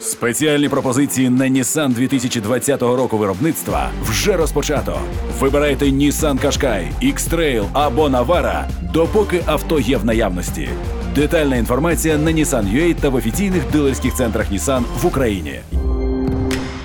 [0.00, 4.98] Спеціальні пропозиції на Nissan 2020 року виробництва вже розпочато.
[5.40, 10.68] Вибирайте Nissan Qashqai, X-Trail або Navara, допоки авто є в наявності.
[11.14, 15.60] Детальна інформація на Nissan.ua та в офіційних дилерських центрах Nissan в Україні.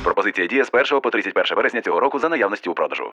[0.04, 3.04] Пропозиція діє з 1 по 31 вересня цього року за наявності у продажу.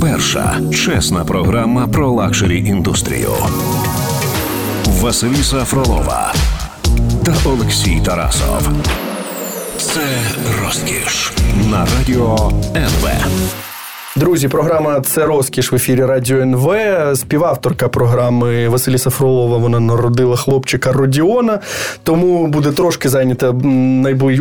[0.00, 3.30] Перша чесна програма про luxury індустрію.
[4.86, 6.32] Василіса Фролова
[7.24, 8.68] та Олексій Тарасов.
[9.86, 10.18] Це
[10.62, 11.32] розкіш
[11.70, 13.08] на радіо НВ.
[14.16, 16.76] Друзі, програма це розкіш в ефірі Радіо НВ.
[17.14, 19.56] Співавторка програми Василіса Фролова.
[19.56, 21.58] Вона народила хлопчика Родіона,
[22.02, 23.50] тому буде трошки зайнята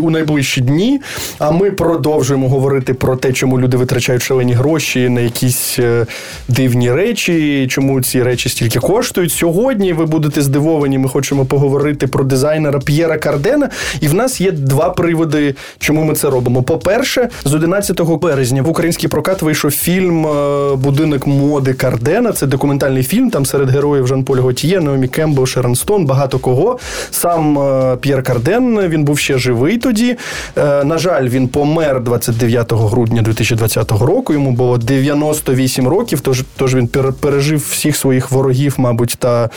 [0.01, 1.01] у найближчі дні.
[1.39, 6.05] А ми продовжуємо говорити про те, чому люди витрачають шалені гроші на якісь е,
[6.47, 9.31] дивні речі, чому ці речі стільки коштують.
[9.31, 10.97] Сьогодні ви будете здивовані.
[10.97, 13.69] Ми хочемо поговорити про дизайнера П'єра Кардена.
[14.01, 16.63] І в нас є два приводи, чому ми це робимо.
[16.63, 22.47] По-перше, з 11 березня в український прокат вийшов що фільм е, Будинок моди Кардена це
[22.47, 23.29] документальний фільм.
[23.29, 26.79] Там серед героїв Жан-Поль Готьє, Номі Кембл, Шерон Стон, багато кого.
[27.11, 30.17] Сам е, П'єр Карден він був ще живий тоді.
[30.57, 34.33] Е, на жаль, він помер 29 грудня 2020 року.
[34.33, 36.21] Йому було 98 років.
[36.21, 36.87] Тож тож він
[37.19, 39.49] пережив всіх своїх ворогів, мабуть, та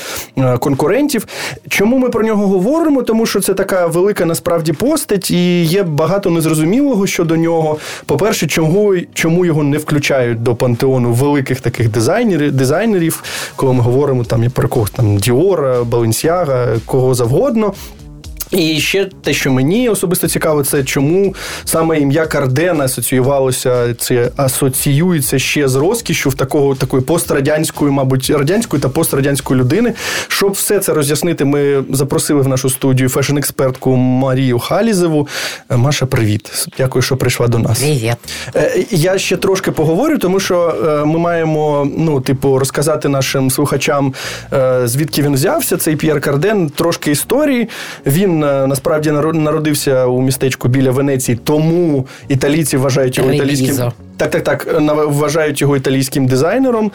[0.60, 1.26] конкурентів.
[1.68, 3.02] Чому ми про нього говоримо?
[3.02, 7.78] Тому що це така велика насправді постать, і є багато незрозумілого щодо нього.
[8.06, 13.23] По-перше, чому чому його не включають включають до пантеону великих таких дизайнерів, дизайнерів,
[13.55, 17.73] коли ми говоримо там і про кого там Діора, Баленсіага, кого завгодно.
[18.50, 25.38] І ще те, що мені особисто цікаво, це чому саме ім'я Кардена асоціювалося, це асоціюється
[25.38, 29.94] ще з розкішю в такого такої пострадянської, мабуть, радянської та пострадянської людини.
[30.28, 35.28] Щоб все це роз'яснити, ми запросили в нашу студію фешн-експертку Марію Халізеву.
[35.70, 36.68] Маша, привіт!
[36.78, 37.78] Дякую, що прийшла до нас.
[37.78, 38.16] Привіт.
[38.56, 44.14] Е, я ще трошки поговорю, тому що е, ми маємо ну, типу, розказати нашим слухачам,
[44.52, 45.76] е, звідки він взявся.
[45.76, 47.68] Цей П'єр Карден, трошки історії.
[48.06, 48.37] Він.
[48.37, 53.91] Е, насправді народився у містечку біля Венеції, тому італійці вважають його італійським.
[54.18, 54.80] Так, так, так.
[55.06, 56.92] Вважають його італійським дизайнером.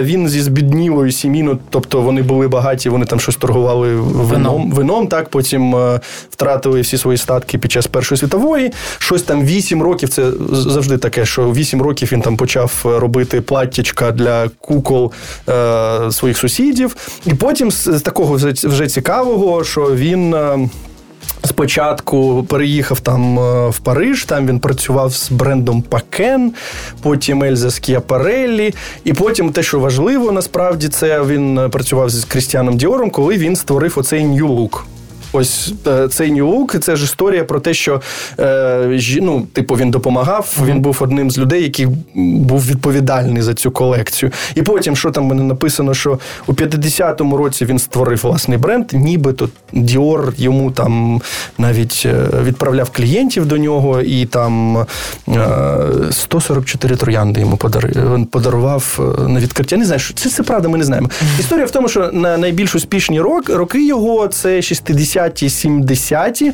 [0.00, 4.70] Він зі збіднілою сім'ї, тобто вони були багаті, вони там щось торгували вином.
[4.70, 6.00] Вином, так, потім е,
[6.30, 8.72] втратили всі свої статки під час Першої світової.
[8.98, 10.08] Щось там вісім років.
[10.08, 15.12] Це завжди таке, що вісім років він там почав робити платтячка для кукол
[15.48, 16.96] е, своїх сусідів.
[17.26, 18.34] І потім з такого
[18.64, 20.36] вже цікавого, що він.
[21.46, 26.52] Спочатку переїхав там е, в Париж, там він працював з брендом Пакен,
[27.02, 28.74] потім Ельза Скіапареллі,
[29.04, 33.56] і потім те, що важливо, насправді, це він е, працював з Крістіаном Діором, коли він
[33.56, 34.95] створив оцей New Look.
[35.36, 38.00] Ось е, цей Look, це ж історія про те, що
[38.38, 40.56] е, ну, типу, він допомагав.
[40.66, 44.32] Він був одним з людей, який був відповідальний за цю колекцію.
[44.54, 49.48] І потім, що там мене написано, що у 50-му році він створив власний бренд, нібито
[49.72, 51.20] Dior йому там
[51.58, 54.84] навіть е, відправляв клієнтів до нього, і там е,
[56.10, 57.56] 144 троянди йому
[58.30, 59.76] подарував, на відкриття.
[59.76, 61.10] Не знаю, що це, це правда, ми не знаємо.
[61.40, 66.52] Історія в тому, що на найбільш успішні роки його це 60 60-ті,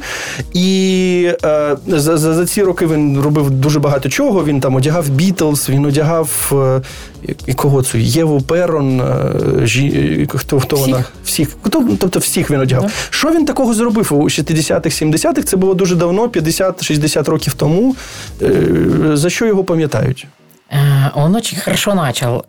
[0.52, 4.44] І е, за, за за, ці роки він робив дуже багато чого.
[4.44, 6.52] Він там одягав Бітлз, він одягав
[7.48, 7.98] е, кого це?
[7.98, 10.88] Єву Перон, е, жі, хто хто всіх.
[10.88, 11.04] вона?
[11.24, 11.48] Всіх.
[11.98, 12.84] Тобто всіх він одягав.
[12.84, 13.06] Mm-hmm.
[13.10, 15.42] Що він такого зробив у 60-х, 70-х?
[15.42, 17.96] Це було дуже давно, 50-60 років тому.
[18.42, 18.50] Е,
[19.14, 20.26] за що його пам'ятають?
[20.72, 22.44] Э, он очень хорошо начал.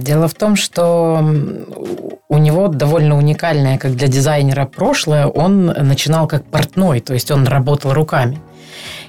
[0.00, 1.22] Дело в том, что
[2.28, 5.26] у него довольно уникальное, как для дизайнера, прошлое.
[5.26, 8.40] Он начинал как портной, то есть он работал руками.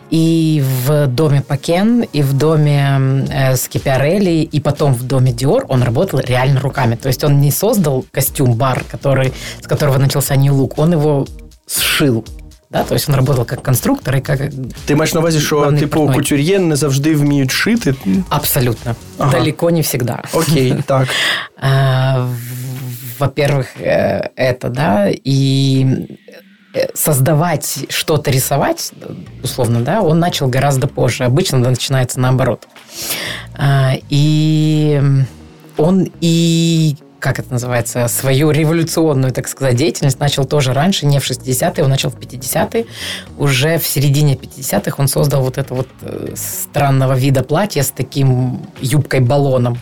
[0.09, 5.84] И в доме Пакен, и в доме э, Скипиарелли, и потом в доме Диор он
[5.84, 6.96] работал реально руками.
[6.96, 11.28] То есть он не создал костюм-бар, который, с которого начался New Look, он его
[11.68, 12.26] сшил
[12.71, 12.84] Да?
[12.89, 14.41] Тобто він працював як конструктор і як
[14.84, 16.16] Ти маєш на увазі, що типу портной.
[16.16, 17.95] кутюр'є не завжди вміють шити?
[18.28, 18.95] Абсолютно.
[19.19, 19.33] Ага.
[19.33, 20.22] Далеко не всегда.
[20.33, 21.09] Окей, так.
[23.19, 25.86] Во-первых, э, это, да, и
[26.75, 28.92] э, создавать что-то, рисовать,
[29.42, 31.25] условно, да, он начал гораздо позже.
[31.25, 32.66] Обычно это начинается наоборот.
[34.10, 35.01] И
[35.77, 41.30] он и как это называется, свою революционную, так сказать, деятельность начал тоже раньше, не в
[41.30, 42.86] 60-е, он начал в 50-е.
[43.38, 48.62] Уже в середине 50-х он создал вот это вот э, странного вида платье с таким
[48.80, 49.78] юбкой-баллоном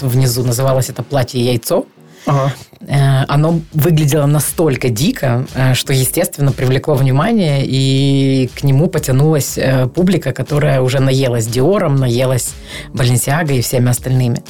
[0.00, 0.44] внизу.
[0.44, 1.86] Называлось это платье-яйцо.
[2.26, 2.52] Ага.
[2.87, 9.87] Э, оно выглядело настолько дико, э, что, естественно, привлекло внимание, и к нему потянулась э,
[9.87, 12.53] публика, которая уже наелась Диором, наелась
[12.93, 14.41] Баленсиагой и всеми остальными.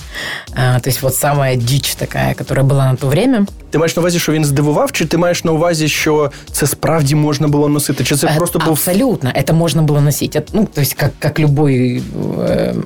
[0.56, 3.46] То есть вот самая дичь такая, которая была на то время.
[3.70, 7.16] Ти маєш на увазі, що він здивував, чи ти маєш на увазі, що це справді
[7.16, 8.04] можна було носити?
[8.04, 10.38] Чи це просто був абсолютно это можно было носить?
[10.54, 12.04] Ну, то есть как как любой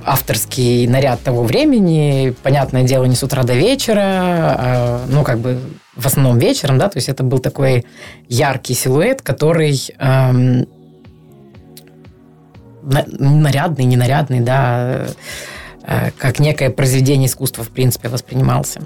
[0.06, 5.59] авторский наряд того времени, понятное дело, не с утра до вечера, а, ну как бы
[5.97, 7.85] в основном вечером, да, то есть это был такой
[8.29, 10.67] яркий силуэт, который эм,
[12.83, 15.07] нарядный, ненарядный, да,
[15.87, 18.83] э, как некое произведение искусства, в принципе, воспринимался.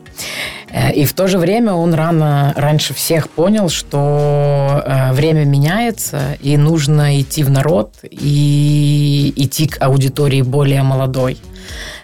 [0.71, 6.37] Э, и в то же время он рано, раньше всех понял, что э, время меняется,
[6.41, 11.39] и нужно идти в народ и идти к аудитории более молодой.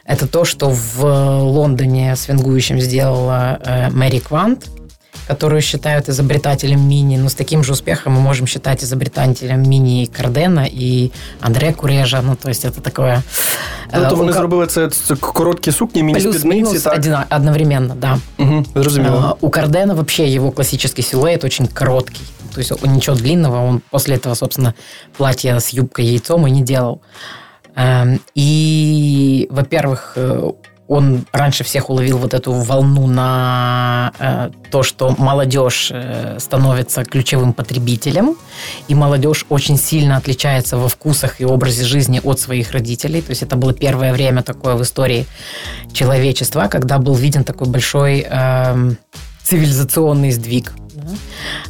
[0.05, 3.59] Это то, что в Лондоне свингующим сделала
[3.93, 4.79] Мэри Квант –
[5.29, 10.65] которую считают изобретателем мини, но с таким же успехом мы можем считать изобретателем мини Кардена
[10.67, 12.21] и Андре Курежа.
[12.21, 13.21] Ну, то есть это такое...
[13.93, 14.33] Ну, то вони у...
[14.33, 16.95] зробили це, це короткі сукні, міні-спідниці, так?
[16.95, 18.17] Один, одновременно, да.
[18.37, 19.37] Угу, зрозуміло.
[19.41, 22.25] У Кардена вообще его классический силуэт очень короткий.
[22.53, 24.73] То есть он ничего длинного, он после этого, собственно,
[25.17, 27.01] платье с юбкой яйцом и не делал.
[28.34, 30.16] И, во-первых,
[30.86, 37.54] он раньше всех уловил вот эту волну на э, то, что молодежь э, становится ключевым
[37.54, 38.36] потребителем,
[38.88, 43.22] и молодежь очень сильно отличается во вкусах и образе жизни от своих родителей.
[43.22, 45.26] То есть это было первое время такое в истории
[45.92, 48.90] человечества, когда был виден такой большой э,
[49.42, 50.72] цивилизационный сдвиг.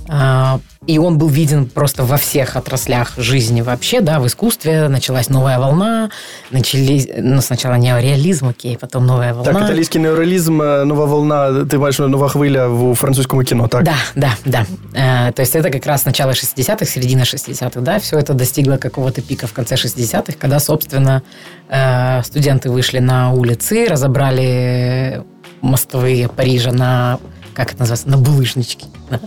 [0.08, 0.60] Да?
[0.87, 5.59] И он был виден просто во всех отраслях жизни вообще, да, в искусстве началась новая
[5.59, 6.09] волна,
[6.51, 9.53] начались, ну, сначала неореализм, окей, потом новая волна.
[9.53, 13.83] Так, італійський неореалізм, нова волна, ти маєш нова хвиля в французском кино, так?
[13.83, 14.65] Да, да, да.
[14.93, 19.21] Э, то есть это как раз начало 60-х, середина 60-х, да, все это достигло какого-то
[19.21, 21.21] пика в конце 60-х, когда, собственно,
[21.69, 25.23] э, студенты вышли на улицы, разобрали
[25.61, 27.19] мостовые Парижа на
[27.54, 28.86] как это называется, на булыжничке.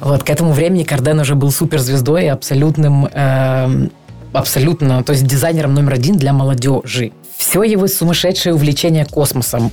[0.00, 3.88] Вот, к этому времени Карден уже был суперзвездой и абсолютным, э,
[4.32, 7.10] абсолютно, то есть дизайнером номер один для молодежи.
[7.36, 9.72] Все его сумасшедшее увлечение космосом,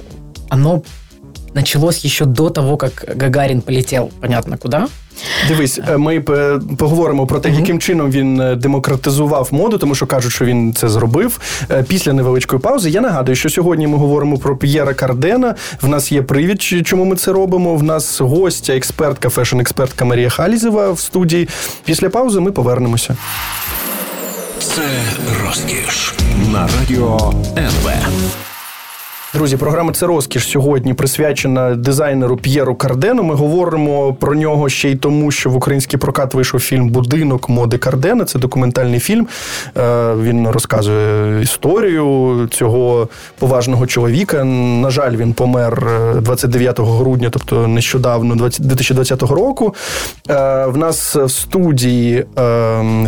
[0.50, 0.82] оно
[1.56, 4.88] началось еще до того, как Гагарин полетел, понятно куда.
[5.48, 6.22] Дивись, е, ми
[6.78, 10.90] поговоримо про те, яким чином він е, демократизував моду, тому що кажуть, що він це
[10.90, 11.40] зробив.
[11.72, 12.90] Е, після невеличкої паузи.
[12.90, 15.56] Я нагадую, що сьогодні ми говоримо про П'єра Кардена.
[15.82, 17.76] В нас є привід, чому ми це робимо.
[17.76, 21.48] В нас гостя, експертка, фешн-експертка Марія Халізева в студії.
[21.86, 23.18] Після паузи ми повернемося.
[24.60, 24.82] Це
[25.44, 26.14] розкіш
[26.52, 27.92] на радіо НВ.
[29.36, 33.24] Друзі, програма це розкіш сьогодні присвячена дизайнеру П'єру Кардену.
[33.24, 37.78] Ми говоримо про нього ще й тому, що в український прокат вийшов фільм Будинок моди
[37.78, 38.26] Кардена.
[38.26, 39.28] Це документальний фільм.
[39.78, 43.08] Е, він розказує історію цього
[43.40, 44.44] поважного чоловіка.
[44.44, 45.88] На жаль, він помер
[46.22, 49.76] 29 е, грудня, тобто нещодавно, 2020 року.
[50.30, 52.26] Е, в нас в студії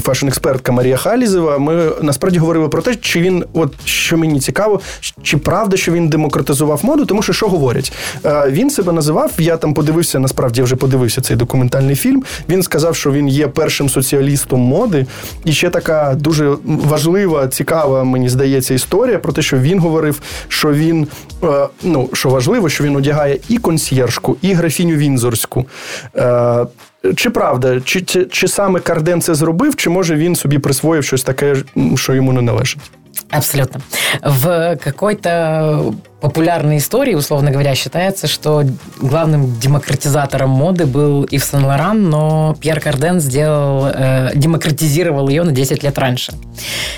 [0.01, 1.57] фешн-експертка Марія Халізева.
[1.57, 4.79] Ми насправді говорили про те, чи він, от що мені цікаво,
[5.23, 7.93] чи правда, що він демократизував моду, тому що що говорять?
[8.25, 9.31] Е, він себе називав.
[9.37, 12.23] Я там подивився, насправді вже подивився цей документальний фільм.
[12.49, 15.05] Він сказав, що він є першим соціалістом моди.
[15.45, 20.73] І ще така дуже важлива, цікава, мені здається, історія про те, що він говорив, що
[20.73, 21.07] він
[21.43, 25.65] е, ну що важливо, що він одягає і консьєржку, і графіню Вінзорську.
[26.15, 26.65] Е,
[27.15, 31.23] чи правда, чи, чи чи, саме Карден це зробив, чи може він собі присвоїв щось
[31.23, 31.55] таке,
[31.95, 32.91] що йому не належить?
[33.29, 33.81] Абсолютно.
[34.23, 38.63] В какой-то популярной истории, условно говоря, считается, что
[38.99, 45.83] главным демократизатором моды был Ив Сен-Лоран, но Пьер Карден сделал, э, демократизировал ее на 10
[45.83, 46.33] лет раньше.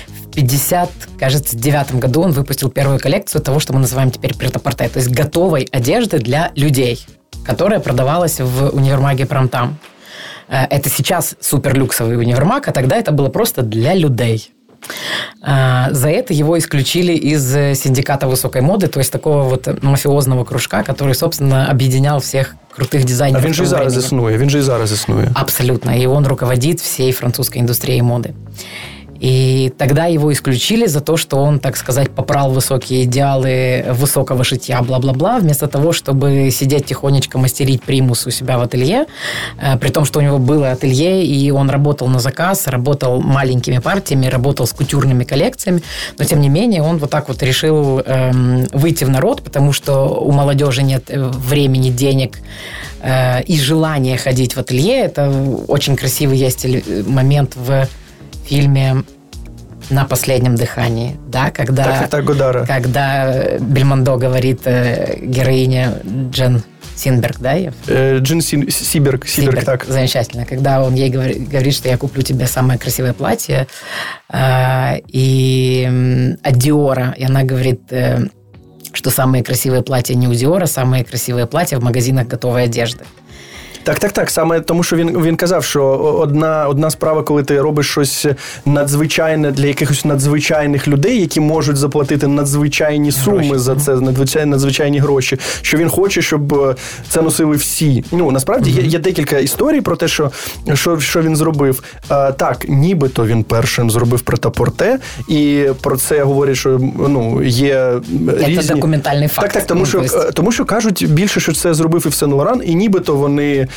[0.08, 4.88] В 50, кажется, девятом году он выпустил первую коллекцию того, что мы называем теперь претапорте,
[4.88, 7.04] то есть готовой одежды для людей,
[7.44, 9.78] которая продавалась в универмаге Промтам.
[10.48, 14.52] Э, это сейчас суперлюксовый универмаг, а тогда это было просто для людей.
[15.41, 20.43] А, за это его исключили из э, синдиката высокой моды, то есть такого вот мафиозного
[20.43, 23.43] кружка, который, собственно, объединял всех крутых дизайнеров.
[23.43, 25.31] А він же і зараз існує, він же і зараз існує.
[25.33, 25.91] Абсолютно.
[25.91, 28.33] И он руководит всей французской индустрией моды.
[29.20, 34.80] И тогда его исключили за то, что он, так сказать, попрал высокие идеалы высокого шитья,
[34.80, 39.04] бла-бла-бла, вместо того, чтобы сидеть тихонечко мастерить примус у себя в ателье,
[39.58, 43.78] э, при том, что у него было ателье, и он работал на заказ, работал маленькими
[43.78, 45.82] партиями, работал с кутюрными коллекциями,
[46.18, 50.08] но, тем не менее, он вот так вот решил эм, выйти в народ, потому что
[50.08, 52.38] у молодежи нет э, времени, денег
[53.02, 55.00] э, и желания ходить в ателье.
[55.00, 55.30] Это
[55.68, 56.66] очень красивый есть
[57.06, 57.86] момент в
[58.50, 59.04] фильме
[59.90, 65.94] на последнем дыхании, да, когда, так, так, когда Бельмондо говорит э, героине
[66.30, 66.62] Джен
[66.96, 67.52] Синберг, да?
[67.52, 67.72] Я...
[67.86, 69.84] Э, Джин Син, Сиберг, Сиберг, Сиберг, так.
[69.84, 70.44] Замечательно.
[70.44, 73.66] Когда он ей говорит, говорит, что я куплю тебе самое красивое платье,
[74.32, 78.26] э, и э, от Диора, и она говорит, э,
[78.92, 83.04] что самые красивые платья не у Диора, самые красивые платья в магазинах готовой одежды.
[83.82, 84.30] Так, так, так.
[84.30, 85.84] Саме тому, що він він казав, що
[86.20, 88.26] одна одна справа, коли ти робиш щось
[88.66, 93.58] надзвичайне для якихось надзвичайних людей, які можуть заплатити надзвичайні суми гроші.
[93.58, 95.38] за це, надзвичайні надзвичайні гроші.
[95.62, 96.74] Що він хоче, щоб е,
[97.08, 98.04] це носили всі.
[98.12, 98.82] Ну насправді mm-hmm.
[98.82, 100.30] є, є декілька історій про те, що
[100.74, 101.82] що, що він зробив.
[102.08, 107.92] А, Так, нібито він першим зробив претапорте, і про це говорять, що ну є
[108.38, 108.74] це різні...
[108.74, 109.46] документальний факт.
[109.46, 112.32] Так, так, тому що е, тому, що кажуть більше, що це зробив і в Сен
[112.32, 113.68] Лоран, і нібито вони Е,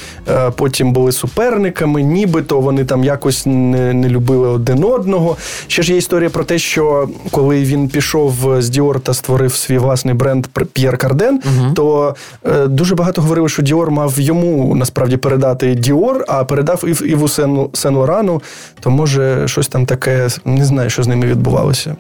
[0.56, 5.38] потім були суперниками, нібито вони там якось не, не любили один одного.
[5.68, 9.78] Ще ж є історія про те, що коли він пішов з Діор та створив свій
[9.78, 11.74] власний бренд П'єр Карден, угу.
[11.74, 17.10] то е, дуже багато говорили, що Діор мав йому насправді передати Діор, а передав Ів,
[17.10, 18.42] Іву Сен, Сен Лорану,
[18.80, 21.96] то може щось там таке, не знаю, що з ними відбувалося.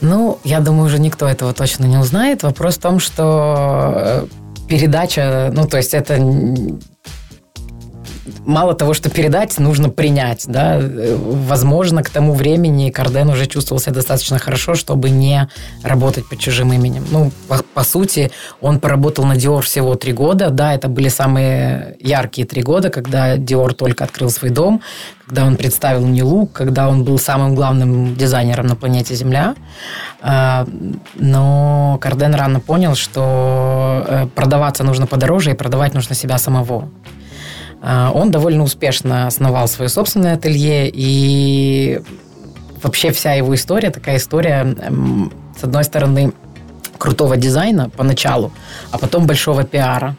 [0.00, 2.42] Ну, я думаю, уже никто этого точно не узнает.
[2.42, 4.26] Вопрос в том, что
[4.72, 6.16] передача, ну, то есть это
[8.46, 10.80] мало того, что передать, нужно принять, да.
[10.80, 15.48] Возможно, к тому времени Карден уже чувствовал себя достаточно хорошо, чтобы не
[15.82, 17.04] работать под чужим именем.
[17.10, 20.50] Ну, по, по сути, он поработал на Dior всего три года.
[20.50, 24.82] Да, это были самые яркие три года, когда Dior только открыл свой дом,
[25.26, 29.54] когда он представил мне лук, когда он был самым главным дизайнером на планете Земля.
[30.20, 30.66] А,
[31.14, 36.88] но Карден рано понял, что э, продаваться нужно подороже и продавать нужно себя самого.
[37.82, 42.00] А, он довольно успешно основал свое собственное ателье, и
[42.82, 44.76] вообще вся его история такая история,
[45.58, 46.32] с одной стороны,
[46.96, 48.52] крутого дизайна поначалу,
[48.92, 50.16] а потом большого пиара.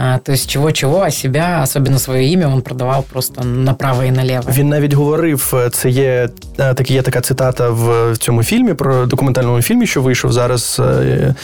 [0.00, 4.42] А, то есть чого-чого, а себя, особливо своє ім'я, він продавав просто направо і наліво.
[4.48, 6.28] Він навіть говорив, е, це є
[6.58, 10.80] е, так, є така цитата в цьому фільмі, про документальному фільмі, що вийшов зараз.
[10.80, 11.34] Е,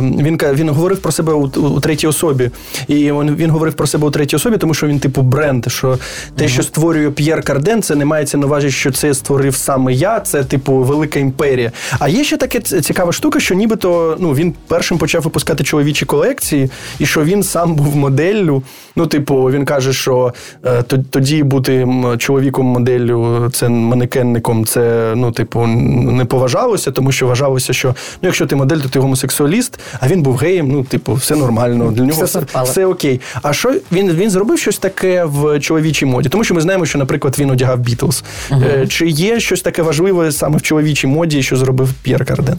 [0.00, 2.50] він він говорив про себе у, у третій особі.
[2.88, 5.66] І він, він говорив про себе у третій особі, тому що він, типу, бренд.
[5.68, 5.98] Що
[6.36, 9.92] те, mm що створює П'єр Карден, це не мається на увазі, що це створив саме
[9.92, 11.72] я, це, типу, велика імперія.
[11.98, 16.70] А є ще така цікава штука, що нібито ну, він першим почав випускати чоловічі колекції,
[16.98, 18.62] і що він сам був моделлю.
[18.96, 20.32] Ну, типу, він каже, що
[20.64, 27.72] е, тоді бути чоловіком моделлю, це манекенником, це ну, типу, не поважалося, тому що вважалося,
[27.72, 31.36] що ну, якщо ти модель, то ти гомосексуаліст, а він був геєм, ну, типу, все
[31.36, 31.90] нормально.
[31.90, 33.20] Для нього все, все, все окей.
[33.42, 36.28] А що він він зробив щось таке в чоловічій моді?
[36.28, 38.24] Тому що ми знаємо, що, наприклад, він одягав Бітлз.
[38.50, 42.58] uh Чи є щось таке важливе саме в чоловічій моді, що зробив П'єр Карден?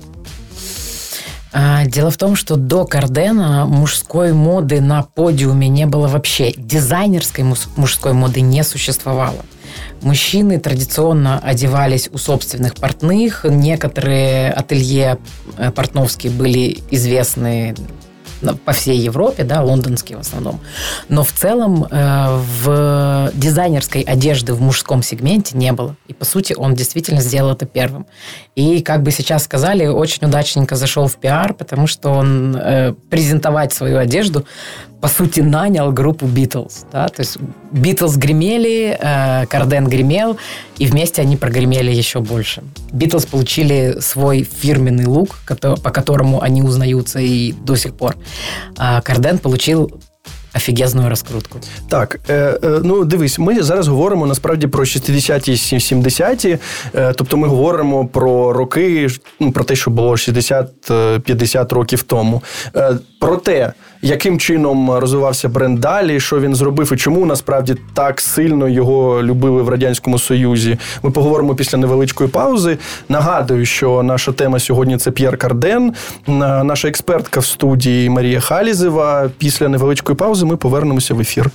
[1.51, 6.51] А, дело в том, что до Кардена мужской моды на подиуме не было вообще.
[6.55, 7.43] Дизайнерской
[7.75, 9.43] мужской моды не существовало.
[10.01, 13.45] Мужчины традиционно одевались у собственных портных.
[13.45, 15.17] Некоторые ателье
[15.57, 17.75] э, портновские были известны
[18.65, 20.59] по всей Европе, да, лондонские в основном.
[21.07, 25.95] Но в целом э, в дизайнерской одежды в мужском сегменте не было.
[26.07, 28.05] И, по сути, он действительно сделал это первым.
[28.55, 33.73] И, как бы сейчас сказали, очень удачненько зашел в пиар, потому что он э, презентовать
[33.73, 34.45] свою одежду
[35.00, 36.86] по сути, нанял группу Битлз.
[36.92, 37.08] Да?
[37.08, 37.38] То есть
[37.72, 40.36] Битлз гремели, э, Карден гремел,
[40.80, 42.62] и вместе они прогремели еще больше.
[42.92, 45.42] Битлз получили свой фирменный лук,
[45.82, 48.16] по которому они узнаются и до сих пор.
[48.78, 49.90] А Карден получил
[50.54, 51.58] офігезну розкрутку.
[51.88, 56.58] Так, е, е, ну дивись, ми зараз говоримо насправді про 60-ті, 70-ті,
[56.94, 59.08] е, тобто ми говоримо про роки,
[59.40, 62.42] ну, про те, що було 60-50 е, років тому.
[62.76, 68.21] Е, про те, яким чином розвивався бренд далі, що він зробив і чому насправді так
[68.21, 70.77] сильно його любили в радянському союзі.
[71.03, 72.77] Ми поговоримо після невеличкої паузи.
[73.09, 75.93] Нагадую, що наша тема сьогодні це П'єр Карден,
[76.27, 79.29] наша експертка в студії Марія Халізева.
[79.37, 81.49] Після невеличкої паузи ми повернемося в ефір.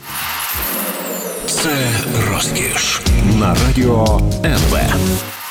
[1.47, 1.71] Це
[2.33, 3.03] розкіш
[3.41, 4.79] на радіо НВ.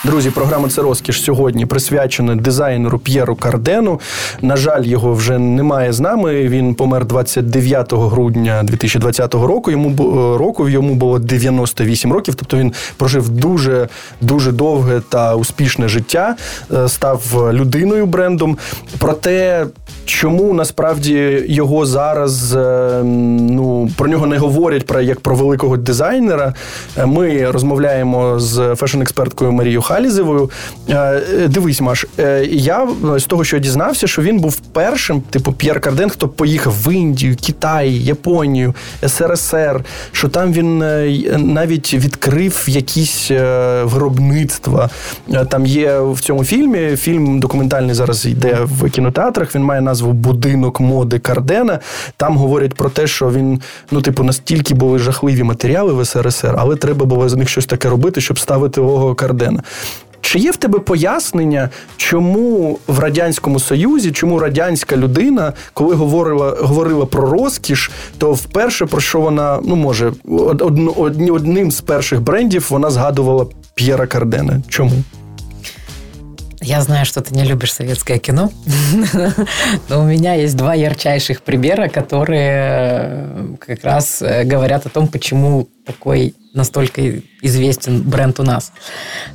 [0.06, 4.00] Друзі, програма це розкіш сьогодні присвячена дизайнеру П'єру Кардену.
[4.42, 6.48] На жаль, його вже немає з нами.
[6.48, 9.72] Він помер 29 грудня 2020 року.
[9.72, 12.36] Йому бу- року йому було 98 років.
[12.36, 13.88] Тобто він прожив дуже
[14.22, 16.36] дуже довге та успішне життя,
[16.74, 18.58] е, став людиною брендом.
[18.98, 19.66] Проте,
[20.06, 26.54] чому насправді його зараз е, ну про нього не говорять про як про великого дизайнера?
[26.98, 30.52] Е, Ми розмовляємо з фешн-експерткою Марією Халізевою.
[30.90, 35.22] Е, е, Дивись, Маш, е, я з того, що я дізнався, що він був першим,
[35.22, 38.76] типу П'єр Карден, хто поїхав в Індію, Китай, Японію,
[39.08, 40.78] СРСР, що там він
[41.54, 43.32] навіть відкрив якісь
[43.84, 44.90] виробництва.
[45.50, 46.96] Там є в цьому фільмі.
[46.96, 49.56] Фільм документальний зараз йде в кінотеатрах.
[49.56, 51.80] Він має назву Будинок моди Кардена.
[52.18, 56.76] Там говорять про те, що він, ну, типу, настільки були жахливі матеріали в СРСР, але
[56.76, 59.64] треба було з них щось таке робити, щоб ставити лого Кардена.
[60.26, 67.06] Чи є в тебе пояснення, чому в Радянському Союзі, чому радянська людина, коли говорила, говорила
[67.06, 70.14] про розкіш, то вперше про що вона, ну може,
[70.98, 74.62] одні- одним з перших брендів вона згадувала П'єра Кардена.
[74.70, 74.92] Чому?
[76.66, 78.50] Я знаю, что ты не любишь советское кино,
[79.90, 85.08] но у меня есть два ярчайших примера, которые э, как раз э, говорят о том,
[85.10, 87.02] почему такой настолько
[87.42, 88.72] известен бренд у нас.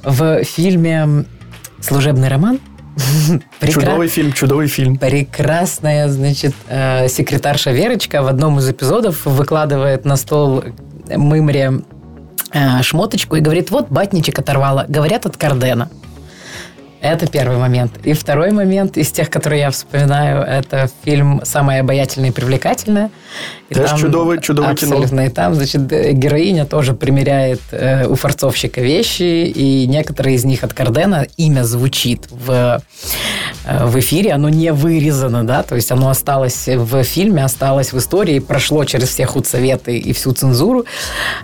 [0.03, 1.25] В фильме
[1.81, 2.61] «Служебный роман»
[3.61, 4.97] прекра- Чудовий фільм, чудовий фільм.
[4.97, 10.65] прекрасная, значит, э, секретарша Верочка в одном из эпизодов выкладывает на стол
[11.15, 11.73] мымре
[12.81, 15.91] шмоточку и говорит, вот батничек оторвала, говорят от Кардена.
[17.01, 17.93] Это первый момент.
[18.05, 23.11] И второй момент из тех, которые я вспоминаю, это фильм «Самое обаятельное и привлекательное».
[23.71, 24.93] И Теж чудовое- чудовое кино.
[24.97, 25.27] Абсолютно.
[25.27, 30.65] И там, значит, э, героиня тоже примеряет э, у форцовщика вещи, и некоторые из них
[30.65, 31.27] от Кардена.
[31.37, 32.81] Имя звучит в,
[33.67, 37.99] э, в эфире, оно не вырезано, да, то есть оно осталось в фильме, осталось в
[37.99, 40.85] истории, прошло через все худсоветы и всю цензуру.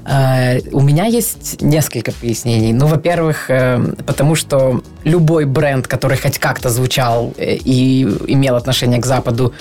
[0.06, 2.72] Э, У меня есть несколько пояснений.
[2.72, 9.00] Ну, во-первых, э, потому что любой бренд, который хоть как-то звучал э, и имел отношение
[9.00, 9.52] к Западу,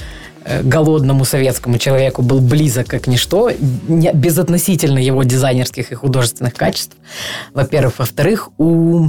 [0.45, 3.51] э, голодному советскому человеку был близок как ничто,
[4.13, 6.95] безотносительно его дизайнерских и художественных качеств.
[7.53, 7.99] Во-первых.
[7.99, 9.07] Во-вторых, у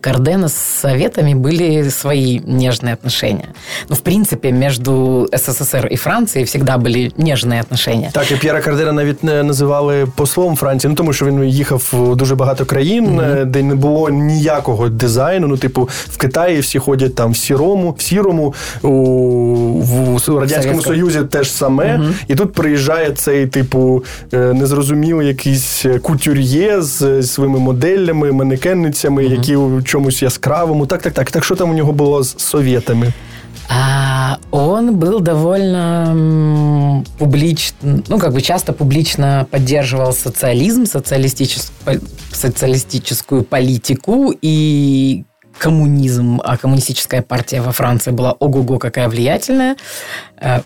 [0.00, 3.48] Кардена с Советами были свои нежные отношения.
[3.88, 8.10] Ну, в принципе, между СССР и Францией всегда были нежные отношения.
[8.12, 12.16] Так, і П'єра Кардена навіть не називали послом Франції, ну тому що він їхав в
[12.16, 15.46] дуже багато країн, е, де не було ніякого дизайну.
[15.46, 20.48] Ну, типу, в Китаї всі ходять там в сірому, в сірому, у, в, у Радянському
[20.48, 20.82] Совєтському.
[20.82, 22.00] Союзі теж саме.
[22.28, 29.81] І тут приїжджає цей, типу, е, незрозумілий якийсь кутюр'є з своїми моделями, манекенницями, які У
[29.81, 30.85] чомусь яскравому.
[30.85, 31.31] Так, так, так.
[31.31, 33.13] Так що там у нього було з совєтами?
[33.69, 41.71] А он был довольно публично, ну, как бы часто публично поддерживал социализм, социалистичес-
[42.31, 45.23] социалистическую политику и
[45.57, 49.75] коммунизм, а коммунистическая партия во Франции была ого-го какая влиятельная.
[50.41, 50.61] Э,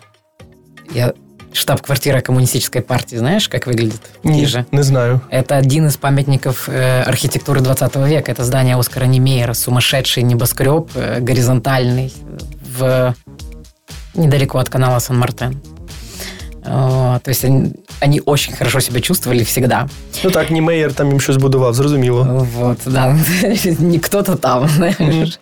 [0.93, 1.13] Я
[1.52, 4.00] штаб-квартира коммунистической партии, знаешь, как выглядит?
[4.22, 4.64] в Ні, Киже?
[4.72, 5.20] не знаю.
[5.32, 8.30] Это один из памятников э, архитектуры 20 века.
[8.32, 12.12] Это здание Оскара Немейера, сумасшедший небоскреб, э, горизонтальный,
[12.78, 13.14] в
[14.14, 15.60] недалеко от канала Сан-Мартен.
[16.70, 19.88] О, то есть они, они очень хорошо себя чувствовали всегда.
[20.24, 22.46] Ну так, Німеєр там їм щось будував, зрозуміло.
[22.56, 23.16] Вот, да.
[23.78, 25.38] Не кто-то там, знаешь.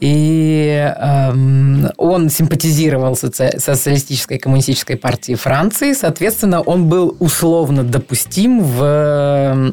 [0.00, 5.92] И эм, он симпатизировал соци- социалистической и коммунистической партии Франции.
[5.94, 9.70] Соответственно, он был условно допустим в э,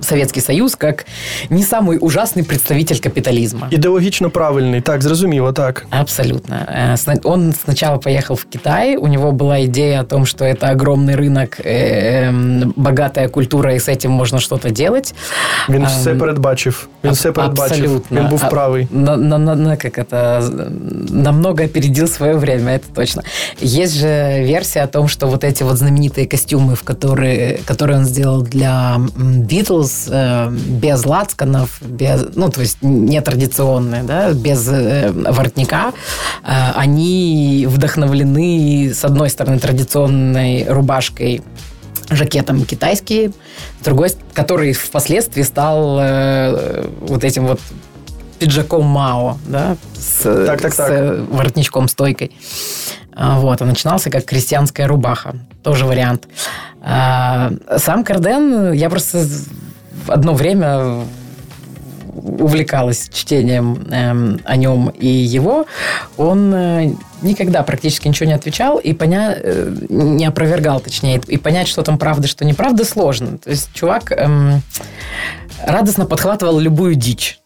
[0.00, 1.06] Советский Союз как
[1.50, 3.66] не самый ужасный представитель капитализма.
[3.70, 5.86] Ідеологічно правильний, так, зрозуміло, так.
[5.90, 6.54] Абсолютно.
[6.56, 10.70] Э, сна- Он сначала поехал в Китай, у него была идея о том, что это
[10.76, 15.14] огромный рынок, э, эм, богатая культура, и с этим можно что-то делать.
[15.68, 16.88] Він Ем, все передбачив.
[17.03, 17.83] Він все передбачив.
[17.83, 18.19] Абсолютно.
[18.21, 18.87] Він був А- правий.
[18.91, 20.49] На, на- на- на- как это,
[21.11, 23.23] намного опередил свое время, это точно.
[23.61, 28.05] Есть же версия о том, что вот эти вот знаменитые костюмы, в которые, которые он
[28.05, 30.09] сделал для Битлз,
[30.67, 35.91] без лацканов, без, ну, то есть нетрадиционные, да, без э, воротника,
[36.43, 41.41] э, они вдохновлены, с одной стороны, традиционной рубашкой
[42.11, 43.31] жакетом китайские,
[43.79, 47.59] с другой, который впоследствии стал э, вот этим вот
[48.39, 51.19] пиджаком Мао, да, с, Так, так, с так.
[51.29, 52.31] воротничком стойкой.
[53.13, 55.35] А, Вот, а начинался как крестьянская рубаха.
[55.63, 56.27] Тоже вариант.
[56.81, 59.25] А, Сам Карден, я просто
[60.07, 61.05] одно время
[62.15, 65.65] увлекалась чтением эм, о нем и его,
[66.17, 69.33] он э, никогда практически ничего не отвечал и поня...
[69.35, 73.37] э, не опровергал, точнее, и понять, что там правда, что неправда, сложно.
[73.37, 74.61] То есть чувак эм,
[75.65, 77.39] радостно подхватывал любую дичь.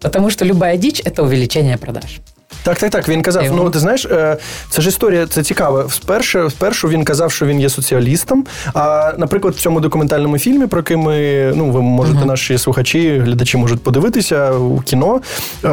[0.00, 2.20] Потому что любая дичь– это увеличение продаж.
[2.62, 3.08] Так, так, так.
[3.08, 3.56] Він казав: Його.
[3.56, 4.36] ну ти знаєш, е,
[4.70, 5.88] це ж історія, це цікаво.
[5.90, 8.44] Спершу, спершу він казав, що він є соціалістом.
[8.74, 13.56] А наприклад, в цьому документальному фільмі, про який ми ну ви можете, наші слухачі, глядачі
[13.56, 15.20] можуть подивитися у кіно.
[15.64, 15.68] е,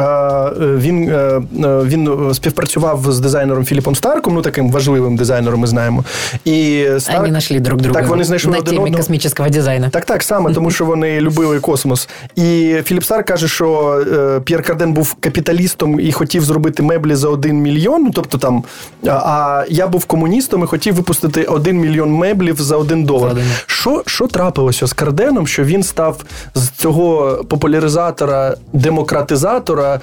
[0.60, 6.04] Він, е, він співпрацював з дизайнером Філіпом Старком, ну таким важливим дизайнером, ми знаємо.
[6.44, 8.96] І Старк, Они нашли друг друга Так, вони знайшли на один теме одного.
[9.02, 9.88] космического дизайна.
[9.88, 12.08] Так, так, саме, тому що вони любили космос.
[12.36, 17.56] І Філіп Стар каже, що П'єр Карден був капіталістом і хотів зробити меблі за один
[17.56, 18.02] мільйон.
[18.02, 18.64] Ну, тобто там,
[19.06, 23.36] а, а я був комуністом і хотів випустити один мільйон меблів за один долар.
[23.66, 30.00] Що, що трапилося з Карденом, що він став з цього популяризатора, демократизатора,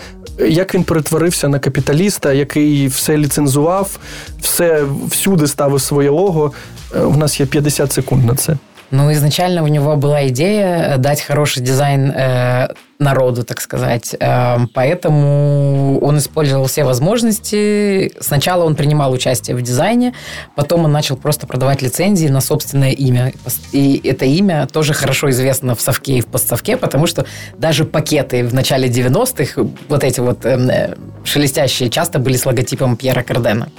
[0.50, 4.00] як він перетворився на капіталіста, який все ліцензував,
[4.42, 6.52] все всюди ставив своє лого.
[6.96, 8.58] Е, У нас є 50 секунд на це.
[8.92, 12.68] Ну, изначально у него была идея дать хороший дизайн э,
[13.00, 14.16] народу, так сказать.
[14.20, 18.12] Э, поэтому он использовал все возможности.
[18.20, 20.14] Сначала он принимал участие в дизайне,
[20.56, 23.34] потом он начал просто продавать лицензии на собственное имя.
[23.72, 27.26] И это имя тоже хорошо известно в совке и в постсовке, потому что
[27.58, 30.96] даже пакеты в начале 90-х, вот эти вот эм, э,
[31.28, 33.70] шелестящие, часто были с логотипом Пьера Кардена.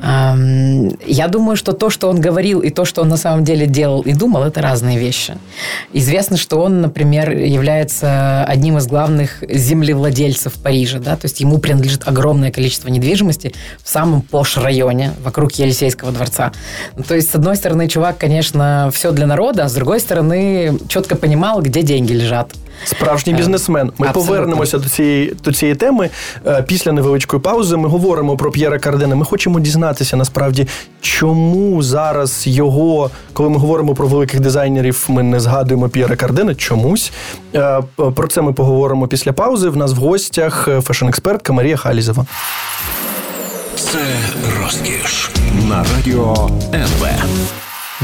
[0.00, 4.02] Я думаю, что то, что он говорил, и то, что он на самом деле делал
[4.02, 5.36] и думал, это разные вещи.
[5.92, 12.06] Известно, что он, например, является одним из главных землевладельцев Парижа, да, то есть ему принадлежит
[12.06, 16.52] огромное количество недвижимости в самом пош-районе вокруг Елисейского дворца.
[16.96, 20.78] Ну, то есть, с одной стороны, чувак, конечно, все для народа, а с другой стороны,
[20.88, 22.52] четко понимал, где деньги лежат.
[22.84, 23.92] Справжній Е, бізнесмен.
[23.98, 24.32] Ми абсолютно.
[24.32, 26.10] повернемося до цієї до цієї теми
[26.46, 27.76] Е, після невеличкої паузи.
[27.76, 29.16] Ми говоримо про П'єра Кардена.
[29.16, 30.66] Ми хочемо дізнатися насправді,
[31.00, 36.54] чому зараз його, коли ми говоримо про великих дизайнерів, ми не згадуємо П'єра Кардена.
[36.54, 37.12] Чомусь
[37.54, 37.80] Е,
[38.14, 39.68] про це ми поговоримо після паузи.
[39.68, 42.26] В нас в гостях фешн-експертка Марія Халізова.
[43.76, 43.98] Це
[44.62, 45.30] розкіш
[45.68, 47.06] на радіо НВ.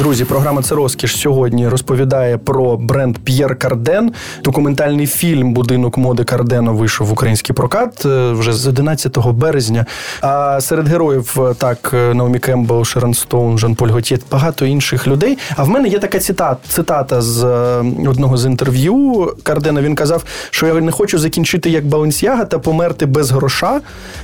[0.00, 4.12] Друзі, програма це розкіш сьогодні розповідає про бренд П'єр Карден.
[4.44, 9.86] Документальний фільм Будинок моди Кардено вийшов в український прокат е, вже з 11 березня.
[10.20, 15.38] А серед героїв е, так Наомі Кембл, Шерон Стоун, Жан-Поль Готьє, багато інших людей.
[15.56, 19.82] А в мене є така цитата, цитата з е, одного з інтерв'ю Кардена.
[19.82, 23.80] Він казав, що я не хочу закінчити як Баленсіага та померти без гроша,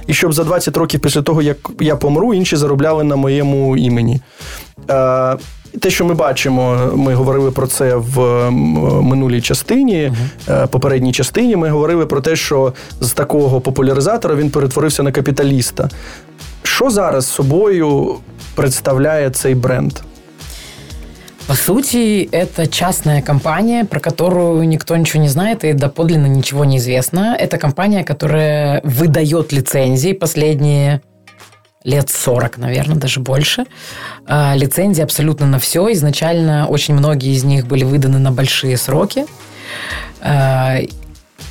[0.06, 4.20] і щоб за 20 років після того, як я помру, інші заробляли на моєму імені
[5.75, 8.54] Е, те, що ми бачимо, ми говорили про це в м,
[9.04, 10.12] минулій частині,
[10.49, 11.56] е, попередній частині.
[11.56, 15.89] Ми говорили про те, що з такого популяризатора він перетворився на капіталіста.
[16.63, 18.15] Що зараз собою
[18.56, 19.93] представляє цей бренд?
[21.47, 26.77] По сути, это частная компания, про которую никто ничего не знает и доподлинно ничего не
[26.77, 27.36] известно.
[27.39, 31.01] Это компания, которая выдает лицензии последние
[31.87, 33.64] лет 40, наверное, даже больше.
[34.27, 35.90] А, Лицензии абсолютно на все.
[35.92, 39.25] Изначально очень многие из них были выданы на большие сроки.
[40.20, 40.79] А,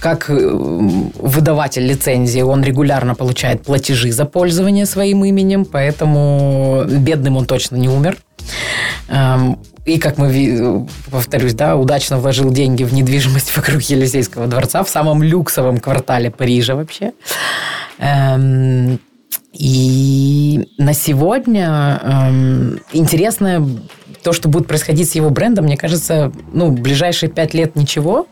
[0.01, 7.45] Как э, выдаватель лицензии он регулярно получает платежи за пользование своим именем, поэтому бедным он
[7.45, 8.17] точно не умер.
[9.07, 14.89] Эм, И, как мы, повторюсь, да, удачно вложил деньги в недвижимость вокруг Елисейского дворца, в
[14.89, 17.13] самом люксовом квартале Парижа вообще.
[17.99, 18.99] Эм,
[19.54, 23.68] И на сегодня эм, интересно
[24.22, 28.26] то, что будет происходить с его брендом, мне кажется, ну, в ближайшие пять лет ничего,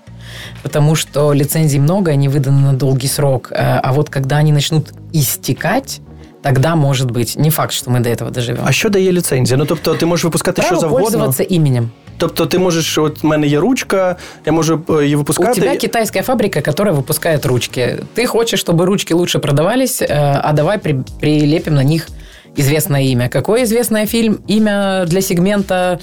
[0.63, 3.49] потому что лицензий много, они выданы на долгий срок.
[3.53, 6.01] Э, А вот когда они начнут истекать,
[6.43, 8.63] тогда, может быть, не факт, что мы до этого доживем.
[8.65, 9.57] А що дає ліцензія?
[9.59, 11.05] Ну тобто, ти можеш випускати що Право завгодно.
[11.05, 11.91] пользоваться именем.
[12.23, 14.17] Тобто, ти можеш, от в мене є ручка,
[14.47, 15.61] я можу е, її У випускати.
[15.61, 17.97] тебя китайская фабрика, которая выпускает ручки.
[18.17, 22.09] Ты хочешь, чтобы ручки лучше продавались, э, а давай при- прилепим на них
[22.57, 23.29] известное имя.
[23.29, 24.39] Какое известное фильм?
[24.49, 25.99] Имя для сегмента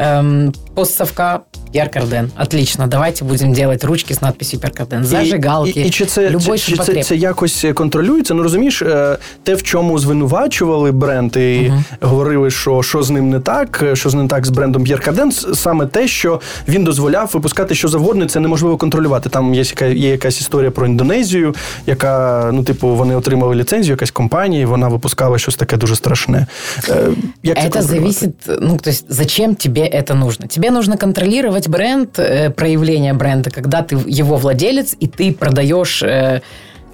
[0.00, 2.32] Эм, постсовка Пьер Карден.
[2.36, 6.58] Отлично, давайте будем делать ручки з надписью Пьер Зажигалки, І, і, і чи це, любой
[6.58, 8.34] чи, чи це, це якось контролюється?
[8.34, 13.40] Ну розумієш, е, те, в чому звинувачували бренд і говорили, що що з ним не
[13.40, 17.74] так, е, що з ним так з брендом Перкарден, саме те, що він дозволяв випускати
[17.74, 19.28] що завгодно, це неможливо контролювати.
[19.28, 21.54] Там є, яка- є якась історія про Індонезію,
[21.86, 26.46] яка, ну, типу, вони отримали ліцензію, якась компанія, і вона випускала щось таке дуже страшне.
[26.88, 27.08] Е,
[27.42, 30.47] Як це зависит, ну, то есть, зачем тебе это нужно?
[30.47, 36.41] Тебе нужно контролировать бренд, э, проявление бренда, когда ты его владелец, и ты продаешь э,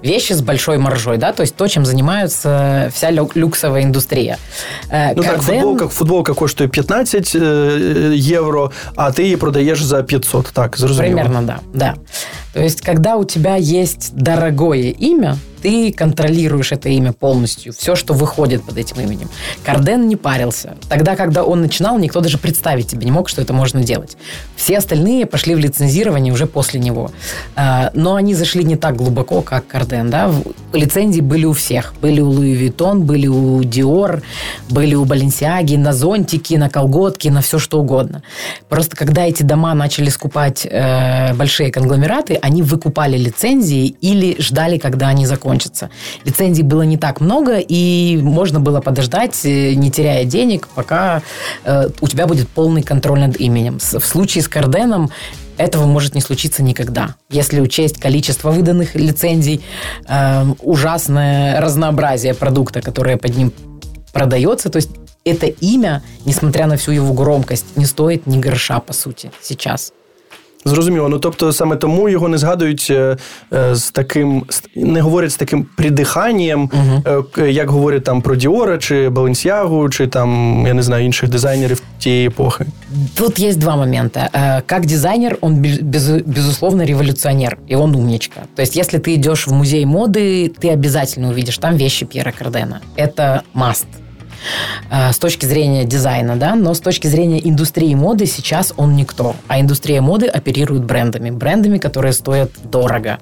[0.02, 4.36] вещи с большой маржой, да, то есть то, чем занимается вся лю- люксовая индустрия.
[4.90, 7.40] Э, Ну так, Карден- футболка, футболка коштує 15 е,
[8.14, 10.50] євро, а ти її продаєш за 500.
[10.52, 11.14] Так, зрозуміло.
[11.14, 11.94] Примерно, да, да.
[12.57, 18.13] То есть, когда у тебя есть дорогое имя, ты контролируешь это имя полностью, все, что
[18.13, 19.29] выходит под этим именем.
[19.63, 20.75] Карден не парился.
[20.87, 24.17] Тогда, когда он начинал, никто даже представить себе не мог, что это можно делать.
[24.55, 27.11] Все остальные пошли в лицензирование уже после него.
[27.55, 30.09] А, Но они зашли не так глубоко, как Карден.
[30.09, 30.31] Да?
[30.73, 31.93] Лицензии были у всех.
[32.01, 34.21] Были у Луи Vuitton, были у Dior,
[34.69, 38.23] были у Balenciaga, на зонтики, на колготки, на все что угодно.
[38.69, 45.09] Просто когда эти дома начали скупать э, большие конгломераты, они выкупали лицензии или ждали, когда
[45.09, 45.89] они закончатся.
[46.23, 51.21] Лицензий было не так много, и можно было подождать, э, не теряя денег, пока
[51.65, 53.79] э, у тебя будет полный контроль над именем.
[53.79, 55.11] В случае с Карденом
[55.57, 57.15] этого может не случиться никогда.
[57.29, 59.61] Если учесть количество выданных лицензий,
[60.07, 63.51] э, ужасное разнообразие продукта, которое под ним
[64.13, 64.91] продается, то есть
[65.25, 69.91] это имя, несмотря на всю его громкость, не стоит ни горша, по сути, сейчас.
[70.64, 71.08] Зрозуміло.
[71.08, 73.16] Ну тобто саме тому його не згадують е,
[73.54, 76.70] е, з таким, з- не говорять з таким придиханням,
[77.06, 81.30] е, к- як говорять там про Діора чи Баленсіагу, чи там, я не знаю, інших
[81.30, 82.64] дизайнерів тієї епохи.
[83.14, 84.28] Тут есть два момента.
[84.34, 88.40] Э, Как дизайнер, он без- без- безусловно революционер, и он умничка.
[88.54, 92.80] То есть, если ты идешь в музей моды, ты обязательно увидишь там вещи Пьера Кардена.
[92.96, 93.86] Это must.
[94.89, 99.35] Э, С точки зрения дизайна, да, но с точки зрения индустрии моды сейчас он никто.
[99.47, 101.29] А индустрия моды оперирует брендами.
[101.29, 103.19] Брендами, которые стоят дорого.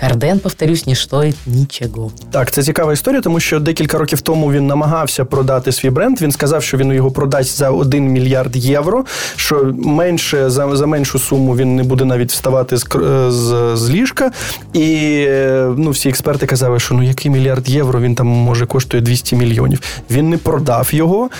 [0.00, 2.10] Карден, повторюсь, не стоит ничего.
[2.30, 6.20] Так, це цікава історія, тому що декілька років тому він намагався продати свій бренд.
[6.20, 9.04] Він сказав, що він його продасть за 1 мільярд євро.
[9.36, 13.90] Що менше за, за меншу суму він не буде навіть вставати з, кр- з, з
[13.90, 14.30] ліжка.
[14.72, 14.94] І
[15.28, 19.36] е, ну, всі експерти казали, що ну який мільярд євро він там може коштує 200
[19.36, 19.80] мільйонів.
[20.10, 21.30] Він не продав його.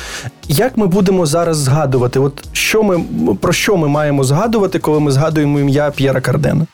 [0.48, 2.18] Як ми будемо зараз згадувати?
[2.18, 3.00] От що ми
[3.40, 6.66] про що ми маємо згадувати, коли ми згадуємо ім'я П'єра Кардена?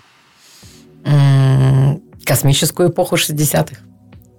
[2.24, 3.76] Космическую эпоху 60-х.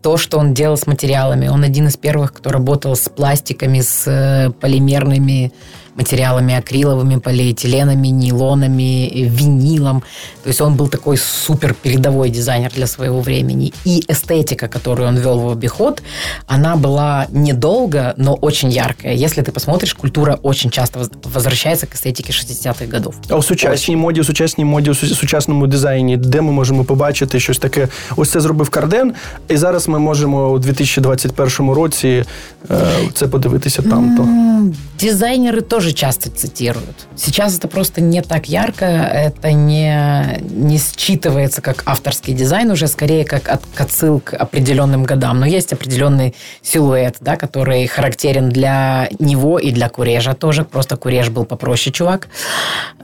[0.02, 1.48] То, что он делал с материалами.
[1.48, 5.52] Он один из первых, кто работал с пластиками, с э, полимерными
[5.97, 10.03] материалами, акриловыми, полиэтиленами, нейлонами, э, винилом.
[10.43, 13.73] То есть он был такой супер передовой дизайнер для своего времени.
[13.87, 16.03] И эстетика, которую он вел в обиход,
[16.47, 19.15] она была недолго, но очень яркая.
[19.27, 23.15] Если ты посмотришь, культура очень часто воз- возвращается к эстетике 60-х годов.
[23.29, 27.41] А у сучасній моді, у сучасній моді, у су- сучасному дизайні, де ми можемо побачити
[27.41, 27.89] щось таке?
[28.17, 29.13] Ось це зробив Карден,
[29.49, 32.25] і зараз ми можемо у 2021 році
[32.71, 32.77] е,
[33.15, 34.17] це подивитися там.
[34.17, 34.23] То.
[34.23, 37.08] М, Дизайнеры тоже часто цитируют.
[37.16, 43.24] Сейчас это просто не так ярко, это не, не считывается как авторский дизайн, уже скорее
[43.24, 45.40] как от, отсыл к определенным годам.
[45.40, 50.66] Но есть определенный силуэт, да, который характерен для него и для Курежа тоже.
[50.66, 52.30] Просто Куреж был попроще чувак.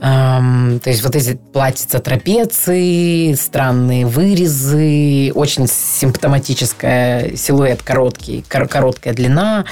[0.01, 9.13] Эм, то есть вот эти платьица трапеции, странные вырезы, очень симптоматическая силуэт короткий, кор- короткая
[9.13, 9.65] длина,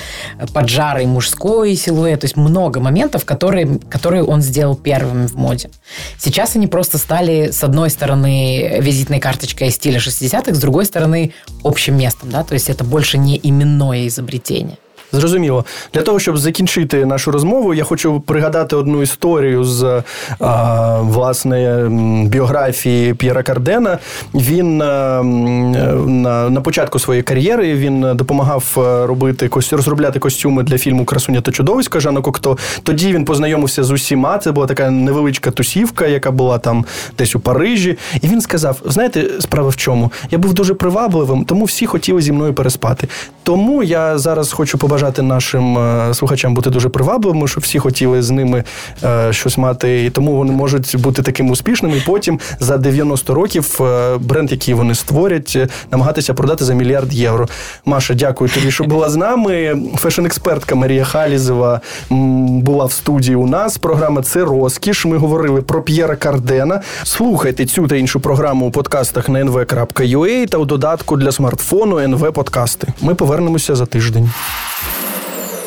[0.54, 2.20] поджарый мужской силуэт.
[2.20, 5.70] То есть много моментов, которые, которые он сделал первыми в моде.
[6.18, 11.34] Сейчас они просто стали, с одной стороны, визитной карточкой стиля 60-х, с другой стороны,
[11.64, 12.30] общим местом.
[12.30, 12.44] Да?
[12.44, 14.78] То есть это больше не именное изобретение.
[15.12, 15.66] Зрозуміло.
[15.94, 20.04] Для того, щоб закінчити нашу розмову, я хочу пригадати одну історію з
[20.40, 21.88] а, власне
[22.30, 23.98] біографії П'єра Кардена.
[24.34, 28.64] Він а, на, на початку своєї кар'єри він допомагав
[29.08, 32.58] робити кос- розробляти костюми для фільму Красуня та чудовиська Жана Кокто.
[32.84, 34.38] Тоді він познайомився з усіма.
[34.38, 36.86] Це була така невеличка тусівка, яка була там
[37.18, 37.98] десь у Парижі.
[38.22, 40.12] І він сказав: знаєте, справа в чому?
[40.32, 43.08] Я був дуже привабливим, тому всі хотіли зі мною переспати.
[43.50, 48.30] Тому я зараз хочу побажати нашим е, слухачам бути дуже привабливими, щоб всі хотіли з
[48.30, 48.64] ними
[49.04, 51.98] е, щось мати, і тому вони можуть бути такими успішними.
[51.98, 55.58] І потім за 90 років е, бренд, який вони створять,
[55.92, 57.48] намагатися продати за мільярд євро.
[57.86, 59.82] Маша, дякую тобі, що була з нами.
[60.04, 63.78] Фешн-експертка Марія Халізова була в студії у нас.
[63.78, 65.06] Програма це розкіш.
[65.06, 66.82] Ми говорили про П'єра Кардена.
[67.04, 72.32] Слухайте цю та іншу програму у подкастах на nv.ua та у додатку для смартфону NV
[72.32, 72.88] Подкасти.
[73.02, 74.32] Ми повернемося за тиждень.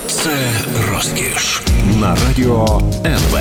[0.06, 0.30] Це
[0.92, 1.62] розкіш
[2.00, 3.38] на радіо НВ.